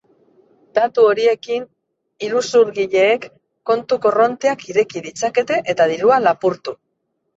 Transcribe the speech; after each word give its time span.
Datu 0.77 1.03
horiekin, 1.09 1.67
iruzurgileek 2.27 3.27
kontu 3.73 3.99
korronteak 4.07 4.67
ireki 4.73 5.05
ditzakete 5.09 5.61
eta 5.75 5.87
dirua 5.93 6.19
lapurtu. 6.27 6.79